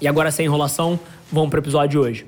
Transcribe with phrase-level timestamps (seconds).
[0.00, 0.98] E agora, sem enrolação,
[1.30, 2.26] vamos pro episódio de hoje.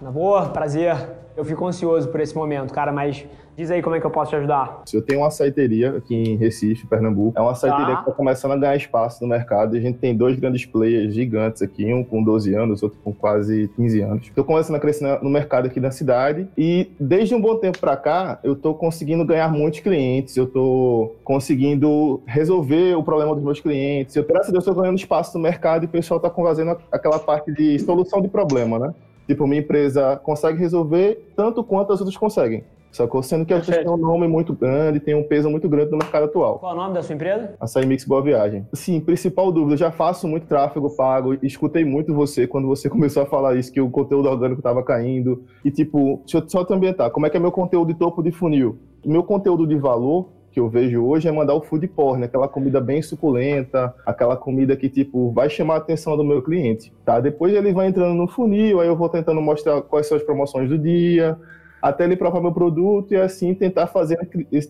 [0.00, 0.96] Na boa, prazer.
[1.36, 3.24] Eu fico ansioso por esse momento, cara, mas
[3.58, 4.84] Diz aí como é que eu posso te ajudar.
[4.94, 7.36] Eu tenho uma saiteria aqui em Recife, Pernambuco.
[7.36, 7.94] É uma saiteria tá.
[7.96, 9.74] que está começando a ganhar espaço no mercado.
[9.74, 13.68] A gente tem dois grandes players gigantes aqui, um com 12 anos, outro com quase
[13.74, 14.26] 15 anos.
[14.26, 17.96] Estou começando a crescer no mercado aqui da cidade e desde um bom tempo para
[17.96, 23.58] cá, eu estou conseguindo ganhar muitos clientes, eu estou conseguindo resolver o problema dos meus
[23.58, 24.14] clientes.
[24.14, 27.18] Eu, graças a Deus, estou ganhando espaço no mercado e o pessoal está fazendo aquela
[27.18, 28.94] parte de solução de problema, né?
[29.26, 32.62] Tipo, minha empresa consegue resolver tanto quanto as outras conseguem.
[32.92, 33.22] Sacou?
[33.22, 35.98] Sendo que a gente tem um nome muito grande, tem um peso muito grande no
[35.98, 36.58] mercado atual.
[36.58, 37.54] Qual é o nome da sua empresa?
[37.60, 38.66] Açaí Mix Boa Viagem.
[38.72, 43.22] Sim, principal dúvida, eu já faço muito tráfego pago, escutei muito você quando você começou
[43.22, 45.44] a falar isso, que o conteúdo orgânico estava caindo.
[45.64, 48.22] E tipo, deixa eu só te ambientar, como é que é meu conteúdo de topo
[48.22, 48.78] de funil?
[49.04, 52.80] Meu conteúdo de valor que eu vejo hoje é mandar o food porn, aquela comida
[52.80, 57.20] bem suculenta, aquela comida que, tipo, vai chamar a atenção do meu cliente, tá?
[57.20, 60.68] Depois ele vai entrando no funil, aí eu vou tentando mostrar quais são as promoções
[60.68, 61.38] do dia,
[61.80, 64.18] até ele provar meu produto e assim tentar fazer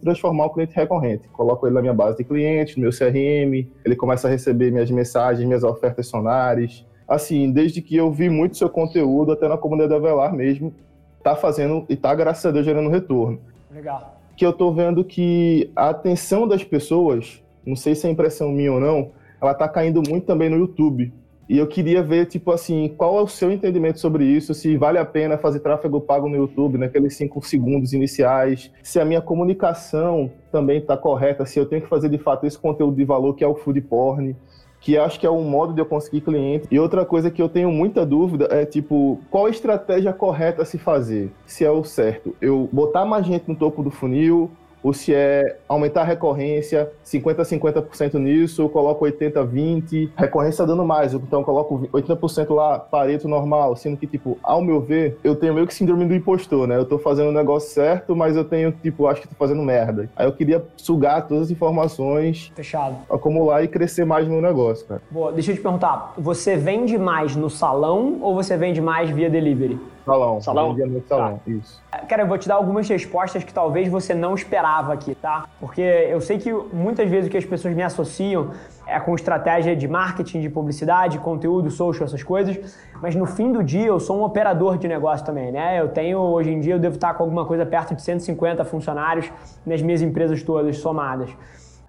[0.02, 1.28] transformar o cliente recorrente.
[1.28, 4.90] Coloco ele na minha base de clientes, no meu CRM, ele começa a receber minhas
[4.90, 6.86] mensagens, minhas ofertas sonares.
[7.06, 10.74] Assim, desde que eu vi muito seu conteúdo, até na comunidade da Velar mesmo,
[11.22, 13.40] tá fazendo e tá, graças a Deus, gerando retorno.
[13.70, 14.18] Legal.
[14.36, 18.72] Que eu tô vendo que a atenção das pessoas, não sei se é impressão minha
[18.72, 21.12] ou não, ela tá caindo muito também no YouTube.
[21.48, 24.98] E eu queria ver, tipo assim, qual é o seu entendimento sobre isso, se vale
[24.98, 30.30] a pena fazer tráfego pago no YouTube, naqueles cinco segundos iniciais, se a minha comunicação
[30.52, 33.42] também está correta, se eu tenho que fazer de fato esse conteúdo de valor que
[33.42, 34.36] é o food porn,
[34.80, 36.68] que acho que é um modo de eu conseguir cliente.
[36.70, 40.64] E outra coisa que eu tenho muita dúvida é, tipo, qual a estratégia correta a
[40.64, 41.32] se fazer?
[41.46, 44.50] Se é o certo, eu botar mais gente no topo do funil,
[44.82, 50.84] ou se é aumentar a recorrência, 50% 50% nisso, eu coloco 80% 20%, recorrência dando
[50.84, 55.34] mais, então eu coloco 80% lá, pareto normal, sendo que, tipo, ao meu ver, eu
[55.34, 56.76] tenho meio que síndrome do impostor, né?
[56.76, 60.08] Eu tô fazendo o negócio certo, mas eu tenho, tipo, acho que tô fazendo merda.
[60.16, 62.96] Aí eu queria sugar todas as informações, Fechado.
[63.10, 65.02] acumular e crescer mais no negócio, cara.
[65.10, 69.28] Boa, deixa eu te perguntar, você vende mais no salão ou você vende mais via
[69.28, 69.78] delivery?
[70.08, 70.40] Salão.
[70.40, 70.72] Salão?
[70.74, 71.50] No salão, tá.
[71.50, 71.82] isso.
[72.08, 75.46] Cara, eu vou te dar algumas respostas que talvez você não esperava aqui, tá?
[75.60, 78.50] Porque eu sei que muitas vezes o que as pessoas me associam
[78.86, 82.58] é com estratégia de marketing, de publicidade, conteúdo, social, essas coisas.
[83.02, 85.80] Mas no fim do dia eu sou um operador de negócio também, né?
[85.80, 89.30] Eu tenho, hoje em dia, eu devo estar com alguma coisa perto de 150 funcionários
[89.64, 91.30] nas minhas empresas todas somadas.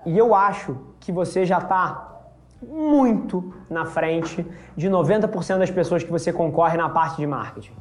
[0.05, 2.09] E eu acho que você já está
[2.61, 7.71] muito na frente de 90% das pessoas que você concorre na parte de marketing.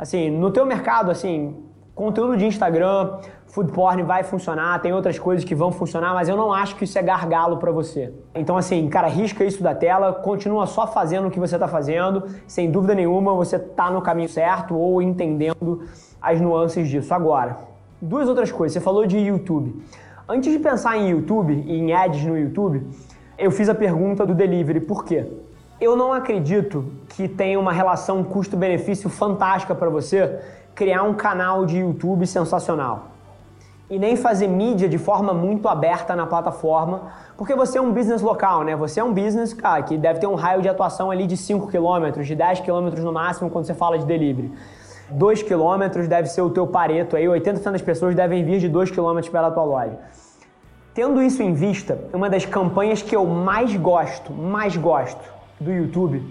[0.00, 1.54] Assim, no teu mercado, assim,
[1.94, 3.18] conteúdo de Instagram,
[3.48, 6.84] food porn vai funcionar, tem outras coisas que vão funcionar, mas eu não acho que
[6.84, 8.10] isso é gargalo para você.
[8.34, 12.24] Então, assim, cara, risca isso da tela, continua só fazendo o que você tá fazendo,
[12.46, 15.82] sem dúvida nenhuma você tá no caminho certo ou entendendo
[16.18, 17.12] as nuances disso.
[17.12, 17.58] Agora,
[18.00, 18.72] duas outras coisas.
[18.72, 19.84] Você falou de YouTube.
[20.26, 22.86] Antes de pensar em YouTube e em ads no YouTube,
[23.36, 24.80] eu fiz a pergunta do delivery.
[24.80, 25.26] Por quê?
[25.80, 30.38] Eu não acredito que tenha uma relação custo-benefício fantástica para você
[30.74, 33.06] criar um canal de YouTube sensacional.
[33.88, 38.20] E nem fazer mídia de forma muito aberta na plataforma, porque você é um business
[38.20, 38.76] local, né?
[38.76, 41.66] Você é um business cara, que deve ter um raio de atuação ali de 5
[41.68, 44.52] km, de 10 km no máximo quando você fala de delivery.
[45.08, 48.90] 2 km deve ser o teu pareto aí, 80% das pessoas devem vir de 2
[48.90, 49.98] km pela tua loja.
[50.92, 56.22] Tendo isso em vista, uma das campanhas que eu mais gosto, mais gosto, do YouTube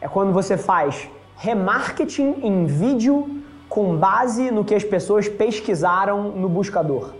[0.00, 6.48] é quando você faz remarketing em vídeo com base no que as pessoas pesquisaram no
[6.48, 7.14] buscador.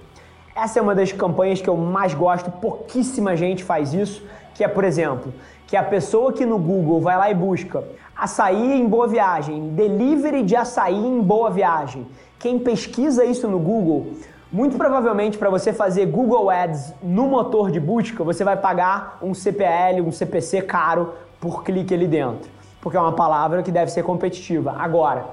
[0.55, 4.23] Essa é uma das campanhas que eu mais gosto, pouquíssima gente faz isso,
[4.55, 5.33] que é, por exemplo,
[5.67, 7.83] que a pessoa que no Google vai lá e busca
[8.15, 12.07] açaí em boa viagem, delivery de açaí em boa viagem.
[12.39, 14.13] Quem pesquisa isso no Google,
[14.53, 19.35] muito provavelmente para você fazer Google Ads no motor de busca, você vai pagar um
[19.35, 21.15] CPL, um CPC caro
[21.45, 22.51] por clique ali dentro,
[22.81, 24.75] porque é uma palavra que deve ser competitiva.
[24.79, 25.27] Agora,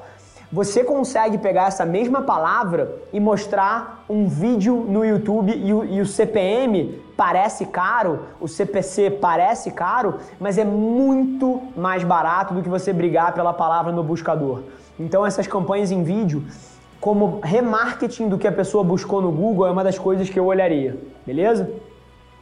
[0.52, 6.02] você consegue pegar essa mesma palavra e mostrar um vídeo no YouTube e o, e
[6.02, 12.68] o CPM parece caro, o CPC parece caro, mas é muito mais barato do que
[12.68, 14.64] você brigar pela palavra no buscador.
[15.00, 16.44] Então essas campanhas em vídeo,
[17.00, 20.46] como remarketing do que a pessoa buscou no Google, é uma das coisas que eu
[20.46, 21.72] olharia, beleza?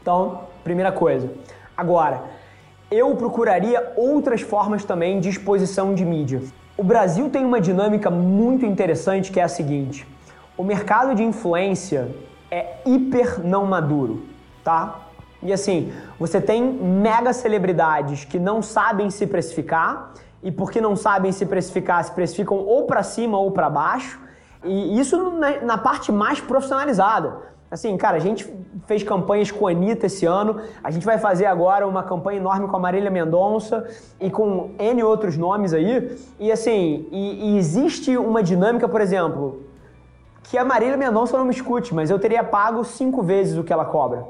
[0.01, 1.29] Então, primeira coisa.
[1.77, 2.38] Agora,
[2.91, 6.41] eu procuraria outras formas também de exposição de mídia.
[6.77, 10.07] O Brasil tem uma dinâmica muito interessante que é a seguinte:
[10.57, 12.09] o mercado de influência
[12.49, 14.23] é hiper não maduro,
[14.63, 15.01] tá?
[15.41, 20.13] E assim, você tem mega celebridades que não sabem se precificar
[20.43, 24.19] e porque não sabem se precificar, se precificam ou para cima ou para baixo.
[24.63, 27.37] E isso na, na parte mais profissionalizada.
[27.71, 28.51] Assim, cara, a gente
[28.87, 32.67] fez campanhas com a Anitta esse ano, a gente vai fazer agora uma campanha enorme
[32.67, 33.87] com a Marília Mendonça
[34.19, 36.17] e com N outros nomes aí.
[36.39, 39.63] E assim, e, e existe uma dinâmica, por exemplo,
[40.43, 43.71] que a Marília Mendonça não me escute, mas eu teria pago cinco vezes o que
[43.71, 44.25] ela cobra.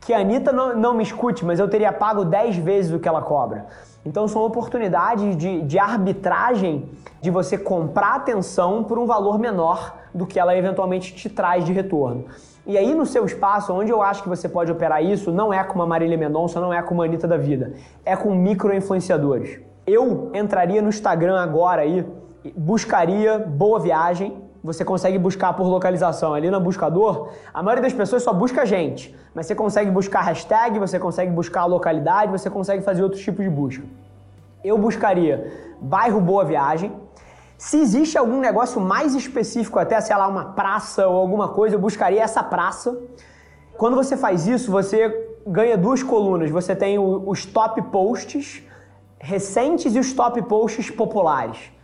[0.00, 3.08] Que a Anitta não, não me escute, mas eu teria pago dez vezes o que
[3.08, 3.66] ela cobra.
[4.06, 6.88] Então são oportunidades de, de arbitragem
[7.20, 11.72] de você comprar atenção por um valor menor do que ela eventualmente te traz de
[11.72, 12.26] retorno.
[12.66, 15.62] E aí no seu espaço, onde eu acho que você pode operar isso, não é
[15.64, 17.74] com uma Marília Mendonça, não é com uma Anitta da vida,
[18.04, 19.60] é com micro-influenciadores.
[19.86, 22.06] Eu entraria no Instagram agora aí,
[22.56, 26.32] buscaria Boa Viagem, você consegue buscar por localização.
[26.32, 30.78] Ali no buscador, a maioria das pessoas só busca gente, mas você consegue buscar hashtag,
[30.78, 33.84] você consegue buscar localidade, você consegue fazer outros tipos de busca.
[34.64, 35.52] Eu buscaria
[35.82, 36.90] bairro Boa Viagem.
[37.66, 41.80] Se existe algum negócio mais específico, até sei lá, uma praça ou alguma coisa, eu
[41.80, 42.96] buscaria essa praça.
[43.78, 44.98] Quando você faz isso, você
[45.46, 46.50] ganha duas colunas.
[46.50, 48.62] Você tem os top posts
[49.18, 51.74] recentes e os top posts populares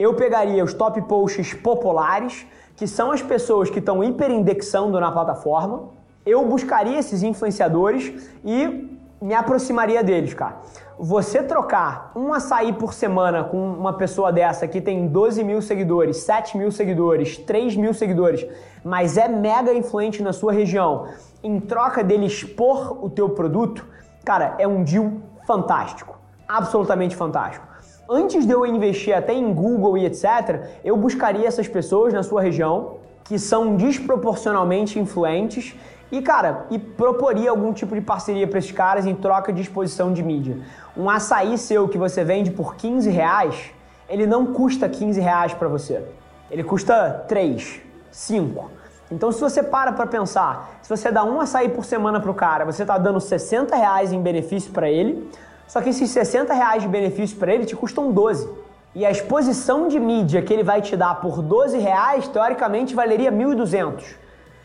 [0.00, 5.90] eu pegaria os top posts populares, que são as pessoas que estão hiperindexando na plataforma,
[6.24, 10.56] eu buscaria esses influenciadores e me aproximaria deles, cara.
[11.02, 16.18] Você trocar um açaí por semana com uma pessoa dessa que tem 12 mil seguidores,
[16.18, 18.46] 7 mil seguidores, 3 mil seguidores,
[18.84, 21.06] mas é mega influente na sua região,
[21.42, 23.86] em troca dele expor o teu produto,
[24.22, 25.10] cara, é um deal
[25.46, 26.18] fantástico.
[26.46, 27.66] Absolutamente fantástico
[28.12, 32.42] antes de eu investir até em Google e etc., eu buscaria essas pessoas na sua
[32.42, 35.76] região que são desproporcionalmente influentes
[36.10, 40.12] e, cara, e proporia algum tipo de parceria para esses caras em troca de exposição
[40.12, 40.58] de mídia.
[40.96, 43.70] Um açaí seu que você vende por 15 reais,
[44.08, 46.02] ele não custa 15 reais para você.
[46.50, 47.80] Ele custa 3,
[48.10, 48.70] 5.
[49.10, 52.34] Então, se você para para pensar, se você dá um açaí por semana para o
[52.34, 55.30] cara, você está dando 60 reais em benefício para ele,
[55.66, 58.48] só que esses 60 reais de benefício para ele te custam 12.
[58.94, 63.30] E a exposição de mídia que ele vai te dar por 12 reais, teoricamente, valeria
[63.30, 64.02] 1.200.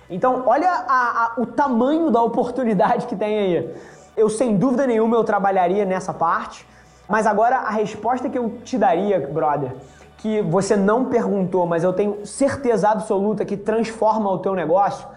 [0.10, 3.76] Então, olha a, a, o tamanho da oportunidade que tem aí.
[4.16, 6.66] Eu, sem dúvida nenhuma, eu trabalharia nessa parte.
[7.08, 9.76] Mas agora, a resposta que eu te daria, brother,
[10.18, 15.08] que você não perguntou, mas eu tenho certeza absoluta que transforma o teu negócio,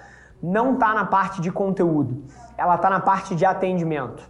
[0.43, 2.25] não está na parte de conteúdo.
[2.56, 4.23] Ela está na parte de atendimento.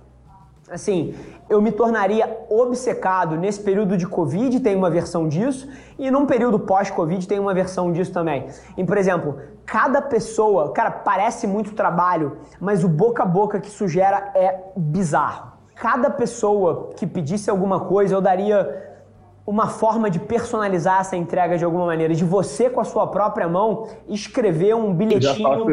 [0.71, 1.15] Assim,
[1.49, 5.69] eu me tornaria obcecado nesse período de Covid, tem uma versão disso,
[5.99, 8.47] e num período pós-Covid tem uma versão disso também.
[8.77, 13.69] E, por exemplo, cada pessoa, cara, parece muito trabalho, mas o boca a boca que
[13.69, 15.53] isso gera é bizarro.
[15.75, 18.88] Cada pessoa que pedisse alguma coisa, eu daria
[19.49, 23.49] uma forma de personalizar essa entrega de alguma maneira, de você com a sua própria
[23.49, 25.65] mão escrever um bilhetinho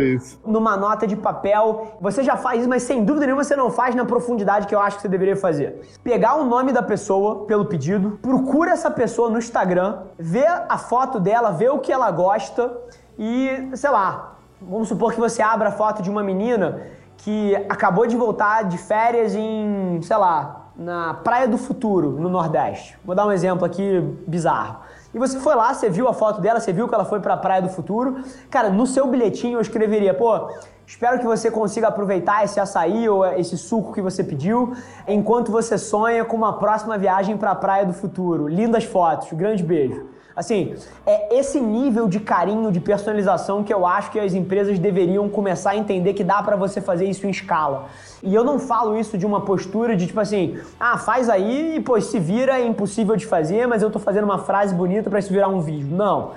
[0.45, 1.97] numa nota de papel.
[1.99, 4.79] Você já faz isso, mas sem dúvida nenhuma você não faz na profundidade que eu
[4.79, 5.81] acho que você deveria fazer.
[6.01, 11.19] Pegar o nome da pessoa pelo pedido, procura essa pessoa no Instagram, vê a foto
[11.19, 12.71] dela, vê o que ela gosta
[13.19, 16.79] e, sei lá, vamos supor que você abra a foto de uma menina
[17.17, 22.97] que acabou de voltar de férias em, sei lá, na Praia do Futuro, no Nordeste.
[23.03, 24.77] Vou dar um exemplo aqui bizarro.
[25.13, 27.35] E você foi lá, você viu a foto dela, você viu que ela foi para
[27.35, 28.17] a Praia do Futuro.
[28.49, 30.49] Cara, no seu bilhetinho eu escreveria, pô,
[30.85, 34.73] espero que você consiga aproveitar esse açaí ou esse suco que você pediu,
[35.07, 38.47] enquanto você sonha com uma próxima viagem para a Praia do Futuro.
[38.47, 40.15] Lindas fotos, grande beijo.
[40.35, 40.75] Assim,
[41.05, 45.71] é esse nível de carinho, de personalização que eu acho que as empresas deveriam começar
[45.71, 47.85] a entender que dá para você fazer isso em escala.
[48.21, 51.79] E eu não falo isso de uma postura de tipo assim, ah, faz aí e
[51.79, 55.19] pô, se vira, é impossível de fazer, mas eu tô fazendo uma frase bonita para
[55.19, 55.95] isso virar um vídeo.
[55.95, 56.31] Não.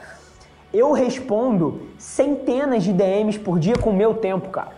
[0.73, 4.77] Eu respondo centenas de DMs por dia com o meu tempo, cara.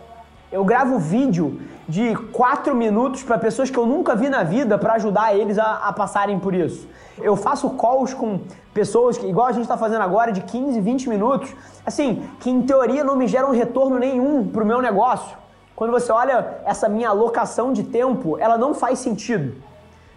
[0.49, 4.93] Eu gravo vídeo de 4 minutos para pessoas que eu nunca vi na vida para
[4.93, 6.87] ajudar eles a, a, passarem por isso.
[7.21, 8.39] Eu faço calls com
[8.73, 11.53] pessoas, que, igual a gente está fazendo agora, de 15, 20 minutos,
[11.85, 15.37] assim, que em teoria não me geram retorno nenhum pro meu negócio.
[15.75, 19.55] Quando você olha essa minha alocação de tempo, ela não faz sentido.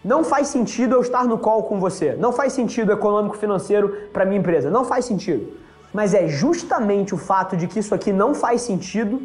[0.05, 2.15] Não faz sentido eu estar no call com você.
[2.15, 4.71] Não faz sentido econômico financeiro para minha empresa.
[4.71, 5.64] Não faz sentido.
[5.99, 9.23] Mas é justamente o fato de que isso aqui não faz sentido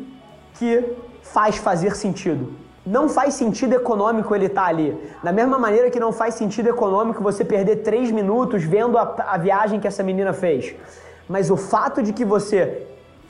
[0.54, 0.72] que
[1.24, 2.54] faz fazer sentido.
[2.86, 4.96] Não faz sentido econômico ele estar tá ali.
[5.24, 9.38] Da mesma maneira que não faz sentido econômico você perder três minutos vendo a, a
[9.38, 10.76] viagem que essa menina fez.
[11.28, 12.86] Mas o fato de que você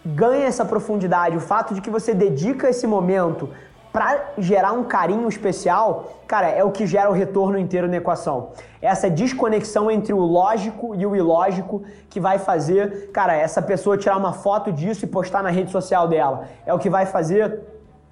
[0.05, 3.49] ganha essa profundidade, o fato de que você dedica esse momento
[3.91, 8.49] para gerar um carinho especial, cara, é o que gera o retorno inteiro na equação.
[8.81, 14.17] Essa desconexão entre o lógico e o ilógico que vai fazer, cara, essa pessoa tirar
[14.17, 16.47] uma foto disso e postar na rede social dela.
[16.65, 17.61] É o que vai fazer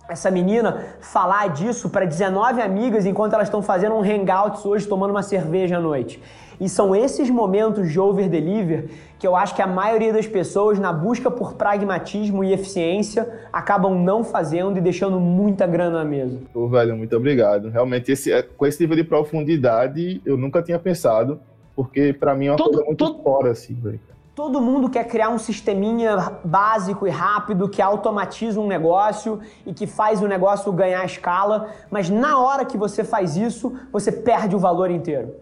[0.09, 5.11] essa menina falar disso para 19 amigas enquanto elas estão fazendo um hangouts hoje tomando
[5.11, 6.21] uma cerveja à noite.
[6.59, 10.91] E são esses momentos de over-deliver que eu acho que a maioria das pessoas, na
[10.91, 16.39] busca por pragmatismo e eficiência, acabam não fazendo e deixando muita grana na mesa.
[16.51, 17.69] Pô, velho, muito obrigado.
[17.69, 21.39] Realmente, esse, é, com esse nível de profundidade, eu nunca tinha pensado,
[21.75, 23.23] porque para mim é uma todo, coisa muito todo...
[23.23, 23.99] fora, assim, velho.
[24.37, 29.87] Todo mundo quer criar um sisteminha básico e rápido que automatiza um negócio e que
[29.87, 34.59] faz o negócio ganhar escala, mas na hora que você faz isso, você perde o
[34.59, 35.33] valor inteiro.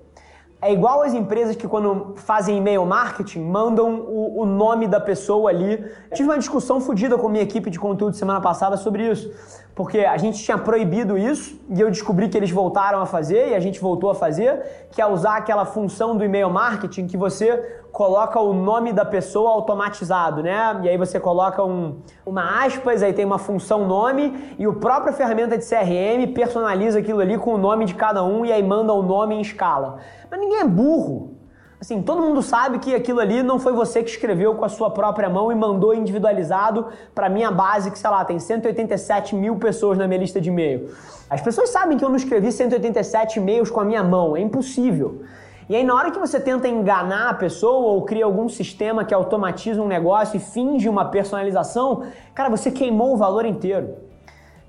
[0.62, 5.50] É igual as empresas que, quando fazem e-mail marketing, mandam o, o nome da pessoa
[5.50, 5.84] ali.
[6.14, 9.30] tive uma discussão fodida com minha equipe de conteúdo semana passada sobre isso.
[9.75, 13.55] Porque a gente tinha proibido isso e eu descobri que eles voltaram a fazer e
[13.55, 17.82] a gente voltou a fazer, que é usar aquela função do e-mail marketing que você
[17.91, 20.79] coloca o nome da pessoa automatizado, né?
[20.82, 25.12] E aí você coloca um, uma aspas, aí tem uma função nome e o própria
[25.12, 28.94] ferramenta de CRM personaliza aquilo ali com o nome de cada um e aí manda
[28.94, 29.98] o nome em escala.
[30.32, 31.36] Mas ninguém é burro.
[31.79, 34.89] Assim, todo mundo sabe que aquilo ali não foi você que escreveu com a sua
[34.89, 39.98] própria mão e mandou individualizado para minha base, que sei lá, tem 187 mil pessoas
[39.98, 40.89] na minha lista de e-mail.
[41.29, 45.24] As pessoas sabem que eu não escrevi 187 e-mails com a minha mão, é impossível.
[45.67, 49.13] E aí, na hora que você tenta enganar a pessoa ou cria algum sistema que
[49.13, 52.03] automatiza um negócio e finge uma personalização,
[52.36, 54.05] cara, você queimou o valor inteiro.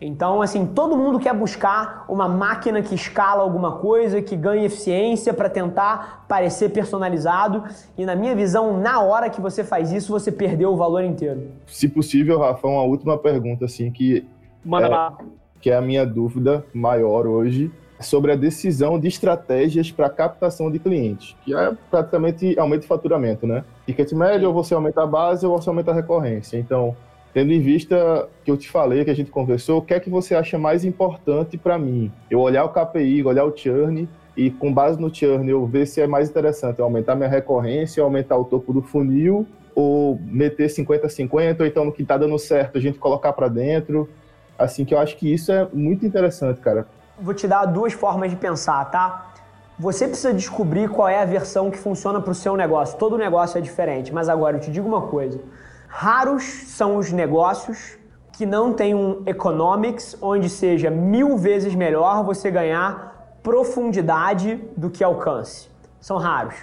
[0.00, 5.33] Então, assim, todo mundo quer buscar uma máquina que escala alguma coisa, que ganha eficiência
[5.33, 7.65] para tentar parecer personalizado.
[7.97, 11.49] E na minha visão, na hora que você faz isso, você perdeu o valor inteiro.
[11.67, 14.26] Se possível, Rafa, uma última pergunta, assim, que,
[14.62, 15.19] Manda é, lá.
[15.61, 20.79] que é a minha dúvida maior hoje sobre a decisão de estratégias para captação de
[20.79, 23.65] clientes, que é praticamente aumento de faturamento, né?
[23.87, 26.59] Ticket médio, ou você aumenta a base ou você aumenta a recorrência.
[26.59, 26.95] Então,
[27.37, 30.09] tendo em vista que eu te falei, que a gente conversou, o que é que
[30.09, 32.11] você acha mais importante para mim?
[32.31, 36.00] Eu olhar o KPI, olhar o churn e com base no churn eu ver se
[36.00, 41.66] é mais interessante aumentar minha recorrência, aumentar o topo do funil ou meter 50-50, ou
[41.66, 44.09] então no que está dando certo a gente colocar para dentro.
[44.59, 46.87] Assim que eu acho que isso é muito interessante, cara
[47.19, 49.33] vou te dar duas formas de pensar, tá?
[49.78, 52.99] Você precisa descobrir qual é a versão que funciona para o seu negócio.
[52.99, 55.38] Todo negócio é diferente, mas agora eu te digo uma coisa:
[55.99, 57.97] raros são os negócios
[58.31, 65.03] que não têm um economics onde seja mil vezes melhor você ganhar profundidade do que
[65.03, 65.71] alcance.
[65.99, 66.55] São raros.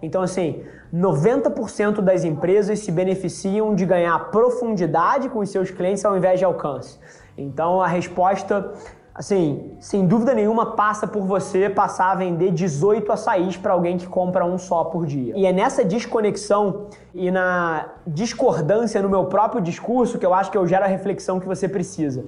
[0.00, 6.16] Então, assim, 90% das empresas se beneficiam de ganhar profundidade com os seus clientes ao
[6.16, 6.98] invés de alcance.
[7.36, 8.72] Então, a resposta
[9.18, 14.06] assim, sem dúvida nenhuma passa por você passar a vender 18 açaís para alguém que
[14.06, 15.36] compra um só por dia.
[15.36, 20.56] E é nessa desconexão e na discordância no meu próprio discurso que eu acho que
[20.56, 22.24] eu gero a reflexão que você precisa.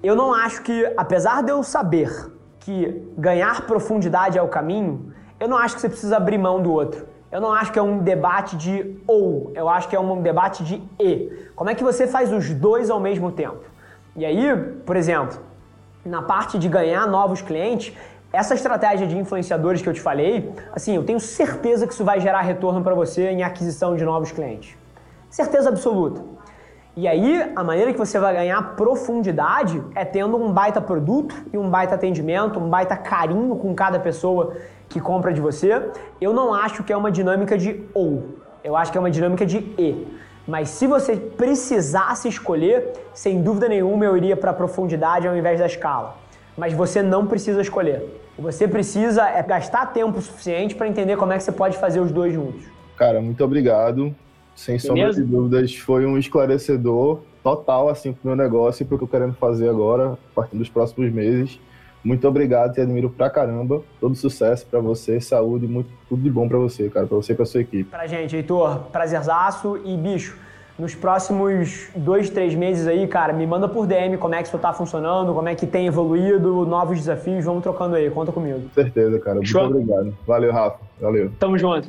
[0.00, 5.48] Eu não acho que, apesar de eu saber que ganhar profundidade é o caminho, eu
[5.48, 7.04] não acho que você precisa abrir mão do outro.
[7.32, 10.62] Eu não acho que é um debate de ou, eu acho que é um debate
[10.62, 11.48] de e.
[11.56, 13.64] Como é que você faz os dois ao mesmo tempo?
[14.14, 14.54] E aí,
[14.86, 15.51] por exemplo,
[16.04, 17.94] na parte de ganhar novos clientes,
[18.32, 22.18] essa estratégia de influenciadores que eu te falei, assim, eu tenho certeza que isso vai
[22.18, 24.76] gerar retorno para você em aquisição de novos clientes.
[25.28, 26.22] Certeza absoluta.
[26.94, 31.56] E aí, a maneira que você vai ganhar profundidade é tendo um baita produto e
[31.56, 34.54] um baita atendimento, um baita carinho com cada pessoa
[34.88, 35.90] que compra de você.
[36.20, 39.46] Eu não acho que é uma dinâmica de ou, eu acho que é uma dinâmica
[39.46, 40.06] de e.
[40.46, 45.60] Mas se você precisasse escolher, sem dúvida nenhuma eu iria para a profundidade ao invés
[45.60, 46.16] da escala.
[46.56, 48.20] Mas você não precisa escolher.
[48.38, 52.10] Você precisa é gastar tempo suficiente para entender como é que você pode fazer os
[52.10, 52.64] dois juntos.
[52.96, 54.14] Cara, muito obrigado.
[54.54, 58.94] Sem sombra de dúvidas, foi um esclarecedor total assim para o meu negócio e para
[58.94, 61.58] o que eu quero fazer agora, a partir dos próximos meses.
[62.04, 63.82] Muito obrigado, te admiro pra caramba.
[64.00, 67.36] Todo sucesso para você, saúde, muito, tudo de bom para você, cara, para você e
[67.36, 67.84] pra sua equipe.
[67.84, 70.36] Pra gente, Heitor, prazerzaço e bicho,
[70.78, 74.58] nos próximos dois, três meses aí, cara, me manda por DM como é que isso
[74.58, 78.60] tá funcionando, como é que tem evoluído, novos desafios, vamos trocando aí, conta comigo.
[78.60, 79.36] Com certeza, cara.
[79.36, 79.66] Muito Show?
[79.66, 80.16] obrigado.
[80.26, 80.78] Valeu, Rafa.
[81.00, 81.30] Valeu.
[81.38, 81.88] Tamo junto.